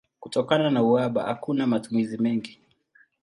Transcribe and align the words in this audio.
Kutokana 0.19 0.69
na 0.69 0.83
uhaba 0.83 1.23
hakuna 1.23 1.67
matumizi 1.67 2.17
mengi. 2.17 2.59